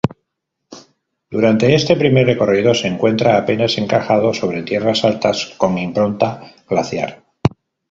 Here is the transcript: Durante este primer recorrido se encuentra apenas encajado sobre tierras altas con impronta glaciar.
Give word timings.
Durante 1.29 1.75
este 1.75 1.95
primer 1.95 2.25
recorrido 2.25 2.73
se 2.73 2.87
encuentra 2.87 3.37
apenas 3.37 3.77
encajado 3.77 4.33
sobre 4.33 4.63
tierras 4.63 5.03
altas 5.05 5.53
con 5.59 5.77
impronta 5.77 6.55
glaciar. 6.67 7.21